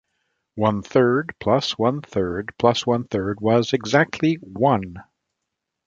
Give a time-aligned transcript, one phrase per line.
[0.55, 5.03] One third plus one third plus one third was exactly one.